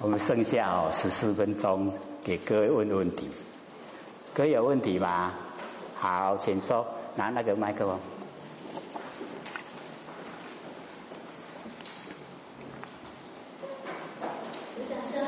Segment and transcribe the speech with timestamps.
[0.00, 3.28] 我们剩下哦十四分钟，给各位问问题。
[4.32, 5.32] 各位有问题吗？
[5.96, 6.86] 好，请说，
[7.16, 7.98] 拿那个麦克风。
[15.02, 15.18] 师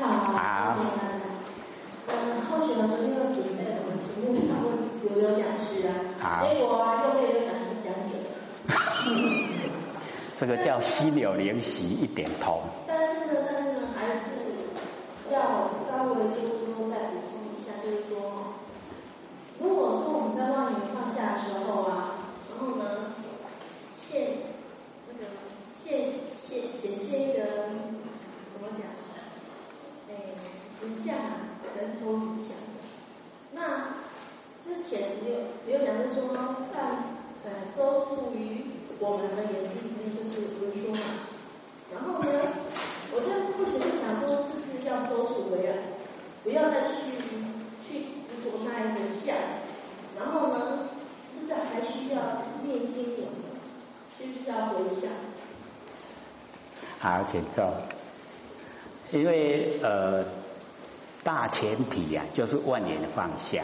[6.21, 6.43] 啊？
[6.47, 7.51] 结果啊，又被讲
[7.81, 8.15] 解
[8.67, 8.71] 了。
[10.39, 12.61] 这个叫心有灵犀一点通。
[12.87, 14.40] 但是呢，但是呢，还是
[15.31, 18.53] 要稍微就是说再补充一下，就是说，
[19.59, 23.15] 如果说我们在望远放下的时候啊，然后呢，
[23.95, 24.37] 现
[25.07, 25.31] 那个
[25.81, 27.39] 现现显现一个
[28.51, 28.81] 怎么讲？
[30.09, 30.35] 哎，
[30.83, 31.15] 影像
[31.77, 32.57] 人头影像。
[33.53, 33.95] 那
[34.63, 36.33] 之前有有讲是说，
[36.73, 36.75] 看
[37.45, 38.65] 呃收束于
[38.99, 40.99] 我们的眼睛里面就是文书嘛。
[41.93, 42.29] 然后呢，
[43.13, 45.75] 我在目前是想说，是不是要收束回来，
[46.43, 46.95] 不要再去
[47.85, 49.35] 去执着那一个相。
[50.17, 50.89] 然后呢，
[51.25, 53.27] 是不是还需要念经文？
[54.17, 55.09] 需不需要回想？
[56.99, 57.73] 好，请坐。
[59.11, 60.23] 因为呃，
[61.23, 63.63] 大前提呀，就是万年放下。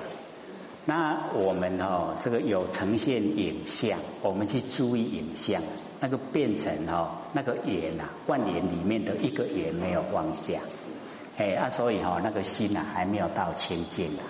[0.90, 5.62] 那我们哦，这个有呈现影像，我们去注意影像，
[6.00, 10.62] 那个变成哈那个眼呐，万年里面的一个眼没有放下，
[11.38, 14.24] 哎啊，所以哈那个心呐还没有到清净啊。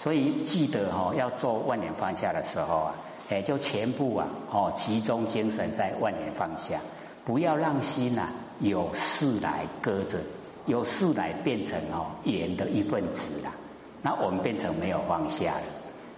[0.00, 2.94] 所以记得哈要做万年放下的时候啊，
[3.30, 6.80] 哎就全部啊哦集中精神在万年放下，
[7.24, 10.18] 不要让心呐有事来搁着。
[10.66, 13.52] 有事来变成哦眼的一份子了，
[14.00, 15.62] 那我们变成没有放下了，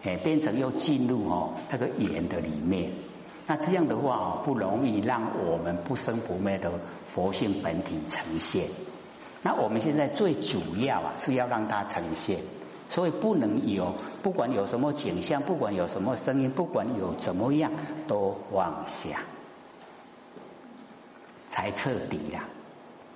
[0.07, 2.93] 哎，变成又进入哦那个眼的里面，
[3.47, 6.71] 那这样的话不容易让我们不生不灭的
[7.07, 8.69] 佛性本体呈现。
[9.43, 12.39] 那我们现在最主要啊是要让它呈现，
[12.89, 17.73] 所以不能有不管有什么景象，不管有什么声音，不管有怎么样
[18.06, 19.21] 都妄想，
[21.49, 22.44] 才彻底呀。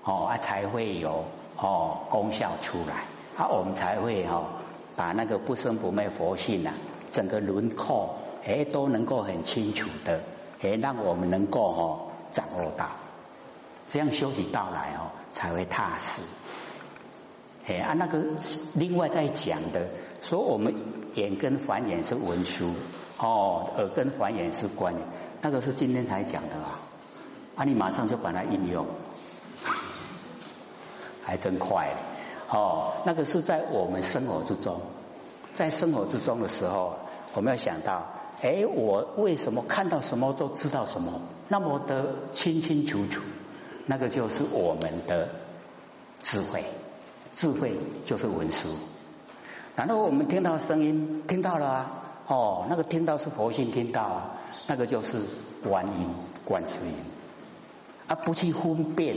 [0.02, 1.26] 哦啊，才会有
[1.58, 3.04] 哦功效出来，
[3.36, 4.46] 啊，我们才会哦
[4.96, 6.74] 把那个不生不灭佛性啊，
[7.10, 10.20] 整个轮廓哎都能够很清楚的
[10.62, 12.88] 哎，让我们能够哦掌握到，
[13.86, 16.22] 这样修起道来哦才会踏实。
[17.66, 18.24] 哎啊，那个
[18.74, 19.88] 另外在讲的
[20.22, 20.74] 说，我们
[21.14, 22.72] 眼根繁衍是文书，
[23.18, 25.06] 哦，耳根繁衍是观念，
[25.40, 26.80] 那个是今天才讲的啊，
[27.56, 28.86] 啊，你马上就把它应用。
[31.22, 31.90] 还真快
[32.50, 32.94] 哦！
[33.04, 34.80] 那个是在我们生活之中，
[35.54, 36.96] 在生活之中的时候，
[37.34, 38.06] 我们要想到，
[38.42, 43.22] 哎，我为什么看到什么都知道什么，那么的清清楚楚？
[43.86, 45.28] 那个就是我们的
[46.18, 46.64] 智慧，
[47.34, 48.68] 智慧就是文书。
[49.76, 54.30] 然后我们听到声音，听到了啊，哦，那个听到是佛性听到啊，
[54.66, 55.18] 那个就是
[55.62, 56.10] 观音、
[56.44, 56.94] 观世音，
[58.08, 59.16] 而不去分辨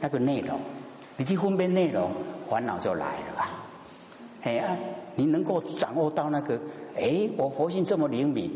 [0.00, 0.58] 那个内容。
[1.16, 2.10] 你去分辨内容，
[2.50, 3.48] 烦恼就来了啊！
[4.42, 4.76] 哎啊，
[5.14, 6.60] 你能够掌握到那个，
[6.96, 8.50] 哎，我佛性这么灵敏，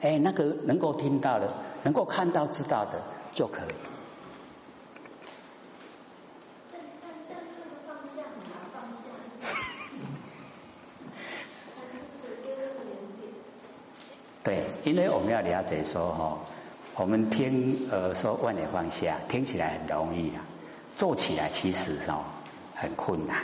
[0.00, 1.52] 哎，那个能够听到的，
[1.82, 3.00] 能够看到、知道的
[3.32, 3.68] 就可以。
[14.42, 16.38] 对，因为我们要了解说哈，
[16.96, 20.42] 我们听呃说万年放下，听起来很容易啊。
[21.00, 22.24] 做起来其实哦
[22.74, 23.38] 很困难，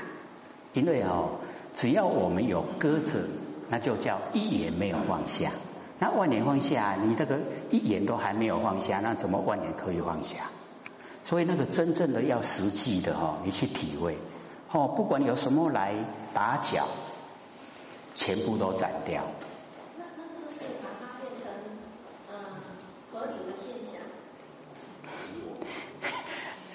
[0.75, 1.39] 因为哦
[1.75, 3.31] 只要我们有鸽子，
[3.71, 5.53] 那就叫一眼没有放下。
[5.99, 7.39] 那万年放下，你这个
[7.71, 10.51] 一眼都还没有放下，那怎么万年可以放下？
[11.25, 14.19] 所以那个真正的要实际的哦，你去体会
[14.71, 15.95] 哦，不管有什么来
[16.35, 16.87] 打搅，
[18.15, 19.23] 全部都斩掉。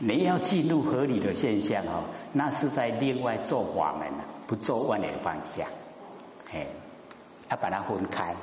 [0.04, 4.08] 你要进入合理的现象哦，那是在另外做法门
[4.48, 5.68] 不做万年放下，
[6.52, 6.66] 哎，
[7.52, 8.36] 要把它分开，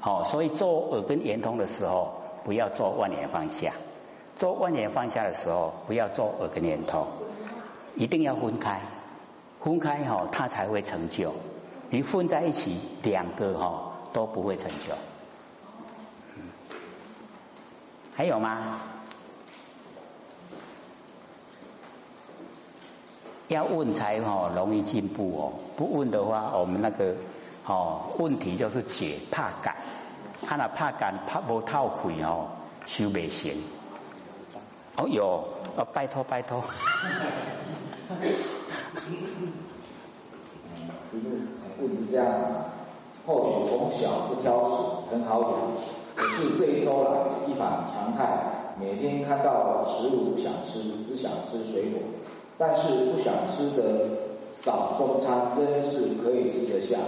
[0.00, 3.70] 好，所以做耳根圆通的时候，不要做万年放下；
[4.34, 7.06] 做万年放下的时候，不要做耳根圆通，
[7.94, 8.80] 一定要分开，
[9.60, 11.32] 分开哈，它才会成就。
[11.90, 14.92] 你混在一起，两个哈都不会成就。
[18.16, 18.80] 还有吗？
[23.52, 25.52] 要问才哦容易进步哦。
[25.76, 27.14] 不问的话我们那个
[27.66, 29.76] 哦问题就是解怕感。
[30.44, 32.48] 他那怕敢怕不套款哦
[32.84, 33.52] 修未型
[34.96, 35.44] 哦哟
[35.92, 36.62] 拜托拜托。
[41.78, 42.72] 不能这样子。
[43.24, 45.50] 或许从小不挑食很好养
[46.16, 47.10] 可是这一周呢
[47.46, 52.00] 一反常态每天看到食物不想吃只想吃水果。
[52.58, 54.06] 但是不想吃的
[54.60, 56.98] 早中餐仍是可以吃得下，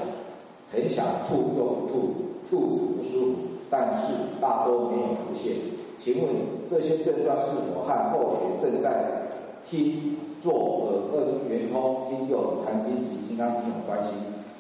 [0.73, 2.14] 很想吐又不吐，
[2.50, 3.38] 肚子不舒服，
[3.70, 5.55] 但是大多没有出现。
[5.96, 6.35] 请问
[6.69, 9.23] 这些症状是否和后学正在
[9.69, 14.08] 听做耳根圆通、听有含经及金刚经有关系？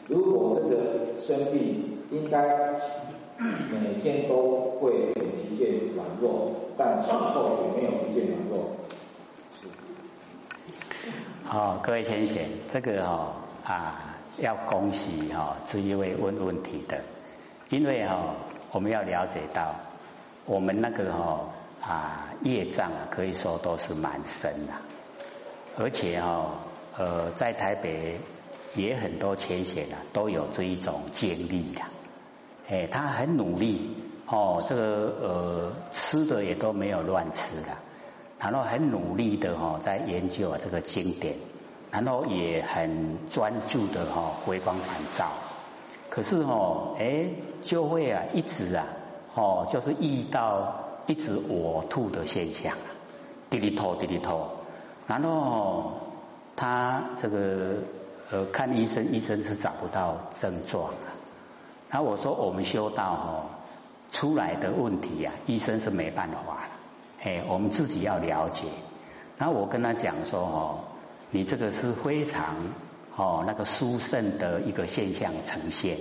[0.06, 0.76] 如果这个
[1.18, 2.80] 生病，应该
[3.38, 8.60] 每天都会疲倦软弱，但是后学没有疲倦软弱。
[11.46, 12.42] 好，各位先生，
[12.72, 17.02] 这个哈啊要恭喜哈这一位问问题的，
[17.68, 18.34] 因为哈
[18.72, 19.74] 我们要了解到。
[20.46, 21.40] 我们那个哈
[21.82, 24.72] 啊业障啊，可以说都是蛮深的，
[25.76, 26.50] 而且哈
[26.96, 28.20] 呃在台北
[28.74, 31.82] 也很多浅显的都有这一种经历的，
[32.68, 33.96] 哎，他很努力
[34.26, 34.82] 哦，这个
[35.20, 37.76] 呃吃的也都没有乱吃的，
[38.50, 41.36] 然后很努力的哈在研究啊这个经典，
[41.90, 45.32] 然后也很专注的哈回光返照，
[46.10, 47.28] 可是哦哎
[47.62, 48.86] 就会啊一直啊。
[49.36, 50.76] 哦，就是遇到
[51.08, 52.76] 一直呕吐的现象，
[53.50, 54.42] 滴滴吐滴滴吐，
[55.08, 55.94] 然后
[56.54, 57.82] 他这个
[58.30, 61.10] 呃看医生，医生是找不到症状啊。
[61.90, 63.26] 然后我说我们修道哦，
[64.12, 66.68] 出来的问题呀，医生是没办法了，
[67.24, 68.64] 哎，我们自己要了解。
[69.38, 70.78] 然后我跟他讲说哦，
[71.30, 72.54] 你这个是非常
[73.16, 75.98] 哦那个殊胜的一个现象呈现，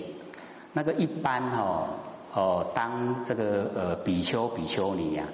[0.73, 1.87] 那个一般哦。
[2.35, 5.25] 哦，当这个呃比丘比丘尼呀，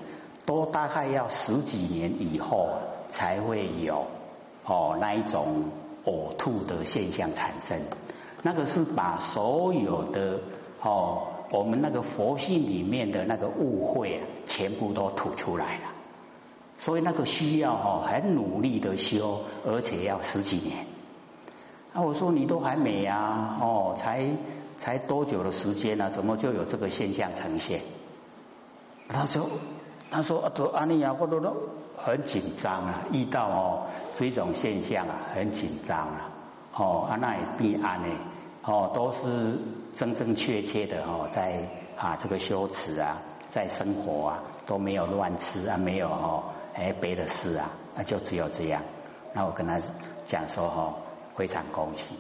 [0.46, 2.72] 都大概要十几年以后
[3.10, 4.08] 才会有
[4.66, 5.72] 哦那一种
[6.04, 7.80] 呕吐的现象产生。
[8.44, 10.42] 那个是把所有的
[10.82, 15.84] 哦我们那个佛性里面的那个误会啊，全部都吐出来了。
[16.78, 20.86] 所以那个需要哦很努力的修，而且要十几年。
[21.94, 24.26] 那我说你都还没啊，哦才。
[24.80, 26.10] 才多久的时间呢？
[26.10, 27.82] 怎么就有这个现象呈现？
[29.10, 29.50] 他说
[30.10, 31.54] ：“他说啊，阿尼亚，我都都
[31.98, 36.30] 很紧张啊，遇到哦这种现象啊，很紧张啊。
[36.74, 38.16] 哦，阿那也必安呢，
[38.64, 39.60] 哦，都是
[39.94, 41.68] 真真切切的哦，在
[41.98, 43.20] 啊这个修持啊，
[43.50, 46.44] 在生活啊，都没有乱吃啊，没有哦
[46.74, 48.82] 哎别的事啊，那就只有这样。
[49.34, 49.80] 那我跟他
[50.26, 50.94] 讲说哦，
[51.36, 52.16] 非常恭喜。”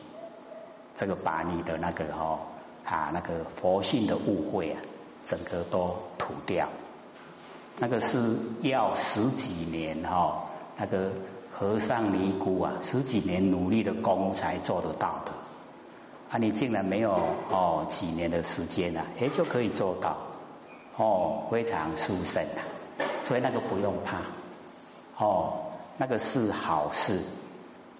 [0.97, 2.39] 这个把你的那个哦
[2.83, 4.81] 啊那个佛性的误会啊，
[5.23, 6.67] 整个都吐掉。
[7.77, 11.11] 那个是要十几年哈，那个
[11.53, 15.31] 和尚尼姑啊，十几年努力的功才做得到的。
[16.31, 17.11] 啊，你竟然没有
[17.49, 20.17] 哦几年的时间啊，也就可以做到
[20.99, 22.59] 哦，非常殊胜啊。
[23.23, 24.17] 所以那个不用怕
[25.17, 27.21] 哦，那个是好事。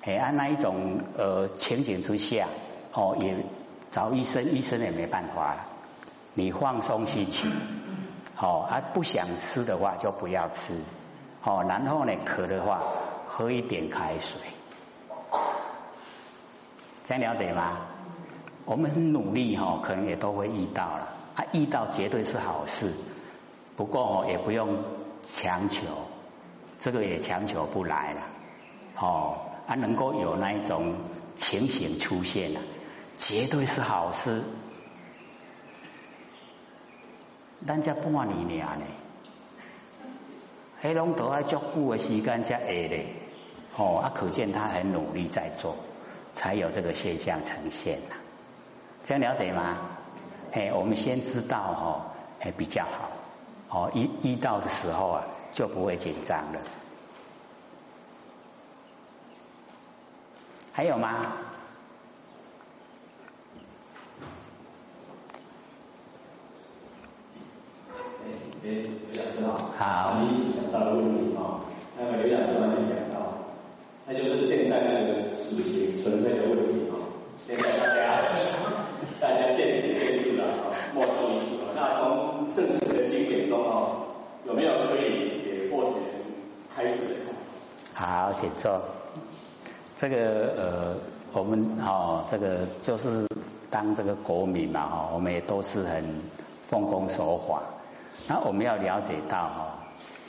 [0.04, 2.48] 哎，按那一种呃情景之下。
[2.92, 3.36] 哦，也
[3.92, 5.66] 找医生，医生也没办法了。
[6.34, 7.51] 你放松心情，
[8.36, 10.74] 哦，啊不想吃的话就不要吃，
[11.44, 12.81] 哦，然后呢渴的话
[13.28, 14.42] 喝一点开水，
[17.08, 17.77] 这样了解吗？
[18.69, 22.93] 我们很努力哈，可能也都会遇到了，啊遇到绝对是好事，
[23.75, 24.83] 不过哦也不用
[25.27, 25.81] 强求，
[26.79, 28.21] 这个也强求不来了，
[28.95, 30.93] 哦，啊能够有那一种
[31.35, 32.61] 情形出现了。
[33.17, 34.43] 绝对是好事，
[37.65, 38.11] 咱家半
[38.47, 38.85] 年尔呢，
[40.79, 43.15] 黑龙都要足久的时间才会嘞，
[43.75, 45.75] 哦，啊，可见他很努力在做，
[46.35, 48.15] 才有这个现象呈现呐。
[49.06, 49.77] 这样了解吗？
[50.51, 52.06] 哎，我们先知道哈，
[52.39, 53.12] 哎比较好，
[53.70, 56.60] 哦，一遇到的时候啊，就不会紧张了。
[60.72, 61.34] 还有吗？
[68.62, 71.62] 刘讲师好，好，一直想到的问题啊，
[71.98, 73.34] 那个刘讲师刚才讲到，
[74.06, 76.94] 那就是现在那个属性存在的问题啊，
[77.48, 78.22] 现在大家
[79.22, 81.72] 大家见仁见智了啊，莫衷一是啊。
[81.75, 84.06] 那从圣贤的经典中啊，
[84.50, 85.91] 有没有可以给或者
[86.75, 87.15] 开始的？
[87.94, 88.82] 好，请坐。
[89.96, 90.15] 这个
[90.58, 90.96] 呃，
[91.34, 93.27] 我们哦，这个就是
[93.70, 96.03] 当这个国民嘛哈，我们也都是很
[96.68, 97.62] 奉公守法。
[98.27, 99.79] 那我们要了解到哈，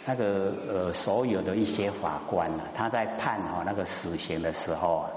[0.04, 5.10] 那个呃，所有的一些法官呢，他在判哈那个死刑的时候啊，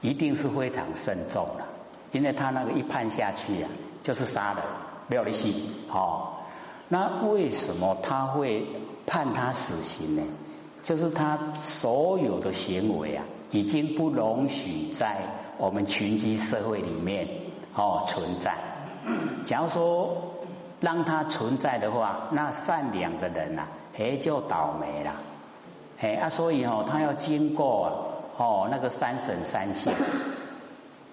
[0.00, 1.64] 一定是非常慎重的，
[2.10, 3.68] 因为他那个一判下去呀，
[4.02, 4.64] 就是杀人，
[5.06, 5.70] 没有利息。
[5.92, 6.39] 哦，
[6.92, 8.66] 那为什么他会
[9.06, 10.22] 判他死刑呢？
[10.82, 15.18] 就是他所有的行为啊，已经不容许在
[15.56, 17.28] 我们群居社会里面
[17.76, 18.56] 哦存在。
[19.44, 20.16] 假如说
[20.80, 25.12] 让他存在的话，那善良的人呐，哎就倒霉了。
[26.00, 29.94] 哎啊，所以哦，他要经过哦那个三审三线，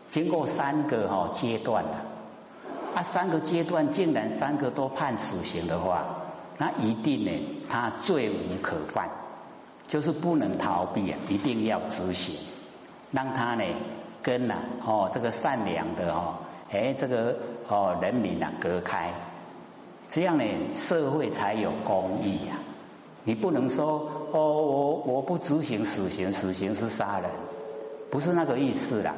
[0.10, 1.92] 经过三个哈阶段的，
[2.96, 6.06] 啊三个阶段竟然三个都判死刑的话，
[6.58, 7.32] 那一定呢
[7.70, 9.10] 他罪无可犯。
[9.88, 12.36] 就是不能逃避啊，一定要执行，
[13.12, 13.64] 让他呢
[14.22, 16.40] 跟呐哦这个善良的哦
[16.70, 17.38] 哎这个
[17.70, 19.14] 哦人民啊隔开，
[20.10, 20.44] 这样呢
[20.76, 22.58] 社会才有公义呀。
[23.24, 27.30] 你不能说哦我我不执行死刑，死刑是杀人，
[28.12, 29.16] 不是那个意思啦。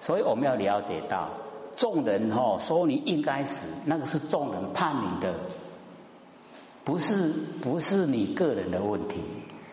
[0.00, 1.30] 所以我们要了解到，
[1.76, 5.34] 众人哦说你应该死，那个是众人判你的，
[6.84, 9.20] 不是不是你个人的问题。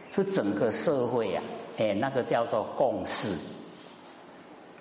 [0.10, 1.44] 是整个社会啊，
[1.78, 3.38] 哎，那个叫做共识，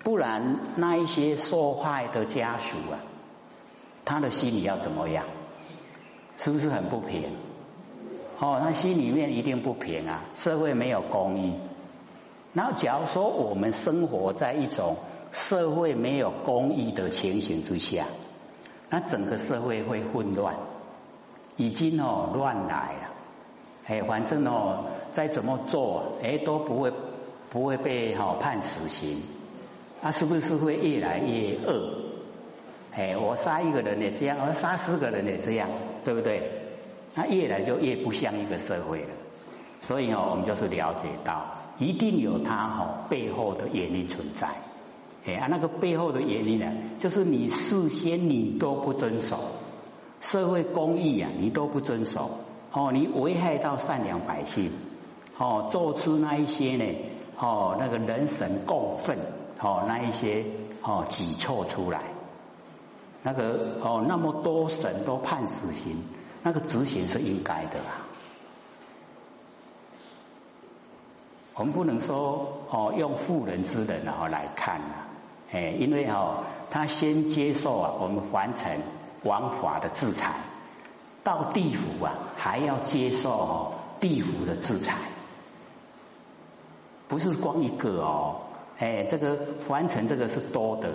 [0.03, 2.97] 不然那一些受害的家属啊，
[4.03, 5.25] 他的心里要怎么样？
[6.37, 7.23] 是不是很不平？
[8.39, 10.23] 哦，他心里面一定不平啊！
[10.33, 11.53] 社会没有公义。
[12.57, 14.95] 然后，假如说我们生活在一种
[15.31, 18.05] 社会没有公义的情形之下，
[18.89, 20.55] 那整个社会会混乱，
[21.55, 23.13] 已经哦乱来了。
[23.85, 26.91] 哎，反正哦，再怎么做，哎都不会
[27.51, 29.21] 不会被哈判死刑，
[30.01, 31.91] 他是不是会越来越恶？
[32.91, 35.69] 哎，我杀一个人也这样，我杀四个人也这样，
[36.03, 36.41] 对不对？
[37.13, 39.09] 那越来就越不像一个社会了。
[39.81, 41.45] 所以哦，我们就是了解到，
[41.77, 44.49] 一定有他哈背后的原因存在。
[45.25, 49.37] 哎啊，那个背后的原因呢，就是你事先你都不遵守
[50.21, 52.39] 社会公义啊，你都不遵守。
[52.71, 54.71] 哦，你危害到善良百姓，
[55.37, 56.85] 哦，做出那一些呢，
[57.39, 59.17] 哦，那个人神共愤，
[59.59, 60.43] 哦，那一些
[60.81, 62.01] 哦举措出来，
[63.23, 66.03] 那个哦，那么多神都判死刑，
[66.43, 68.06] 那个执行是应该的啦。
[71.57, 75.07] 我们不能说哦，用妇人之仁然后来看啊，
[75.51, 78.79] 哎，因为哦，他先接受啊，我们凡尘
[79.23, 80.33] 王法的制裁。
[81.23, 84.95] 到地府啊，还要接受地府的制裁，
[87.09, 88.41] 不是光一个哦，
[88.77, 90.89] 哎，这个凡尘这个是多的，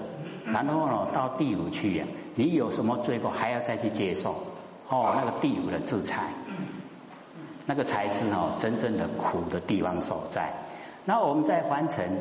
[0.47, 4.37] 然后呢，到地府去呀，你有什么罪过，还要再去接受
[4.89, 6.29] 哦，那个地府的制裁，
[7.67, 10.53] 那个才是哦真正的苦的地方所在。
[11.05, 12.19] 那我们在凡尘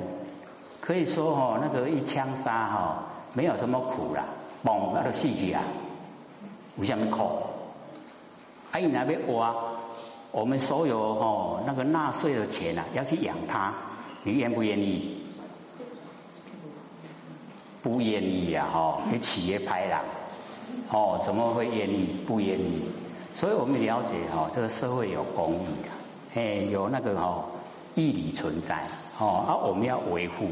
[0.79, 4.25] 可以说哦，那个一枪杀哈，没有什么苦啦，
[4.63, 5.63] 猛那个戏剧啊，
[6.77, 7.29] 无什么苦。
[8.71, 9.53] 还有那边挖，
[10.31, 13.73] 我们所有哈那个纳税的钱啊，要去养他，
[14.23, 15.17] 你愿不愿意？
[17.83, 20.01] 不愿意呀哈，给企业拍了，
[20.91, 22.05] 哦，怎么会愿意？
[22.25, 22.81] 不愿意。
[23.35, 25.89] 所以我们了解哈，这个社会有公义的，
[26.35, 27.45] 哎，有那个哈
[27.95, 28.85] 义理存在，
[29.19, 30.47] 哦，啊，我们要维护，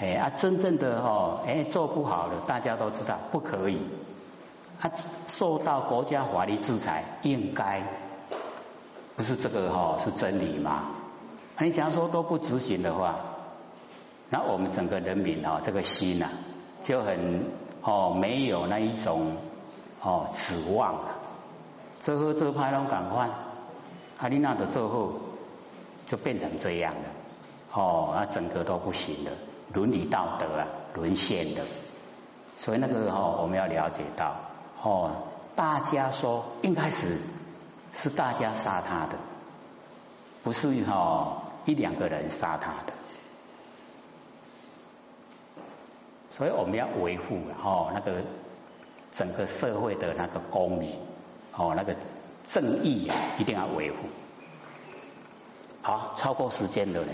[0.00, 3.78] 哎，啊，真正的哈，哎，做不好的，大家都知道，不可以。
[4.80, 4.90] 啊
[5.26, 7.82] 受到国家法律制裁，应该
[9.14, 10.86] 不是这个哈是真理吗？
[11.60, 13.16] 你假如说都不执行的话，
[14.30, 16.30] 那我们整个人民哈这个心呐
[16.82, 17.44] 就很
[17.82, 19.36] 哦没有那一种
[20.00, 21.19] 哦指望了。
[22.00, 23.28] 最后这派拢赶快，
[24.18, 25.12] 阿丽娜的最后
[26.06, 27.00] 就变成这样了，
[27.72, 29.30] 哦，那整个都不行了，
[29.72, 31.62] 伦理道德啊沦陷的。
[32.56, 34.34] 所以那个哈我们要了解到。
[34.82, 35.10] 哦，
[35.54, 37.18] 大家说应该是
[37.94, 39.18] 是大家杀他的，
[40.42, 42.94] 不是哈一两个人杀他的，
[46.30, 48.22] 所以我们要维护哦那个
[49.12, 50.94] 整个社会的那个公理
[51.60, 51.94] 哦那个
[52.48, 53.98] 正义啊，一定要维护。
[55.82, 57.12] 好，超过时间的呢。